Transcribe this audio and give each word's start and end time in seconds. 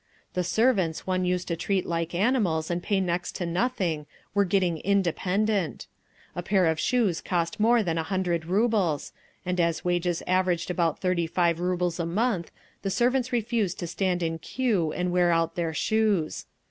The 0.33 0.43
servants 0.43 1.05
one 1.05 1.25
used 1.25 1.47
to 1.49 1.55
treat 1.55 1.85
like 1.85 2.15
animals 2.15 2.71
and 2.71 2.81
pay 2.81 2.99
next 2.99 3.35
to 3.35 3.45
nothing, 3.45 4.07
were 4.33 4.45
getting 4.45 4.79
independent. 4.79 5.85
A 6.35 6.41
pair 6.41 6.65
of 6.65 6.79
shoes 6.79 7.21
cost 7.21 7.59
more 7.59 7.83
than 7.83 7.99
a 7.99 8.09
hundred 8.09 8.45
rubles, 8.47 9.13
and 9.45 9.59
as 9.59 9.85
wages 9.85 10.23
averaged 10.25 10.71
about 10.71 10.97
thirty 10.99 11.27
five 11.27 11.59
rubles 11.59 11.99
a 11.99 12.07
month 12.07 12.49
the 12.81 12.89
servants 12.89 13.31
refused 13.31 13.77
to 13.77 13.85
stand 13.85 14.23
in 14.23 14.39
queue 14.39 14.91
and 14.91 15.11
wear 15.11 15.29
out 15.31 15.53
their 15.53 15.71
shoes. 15.71 16.47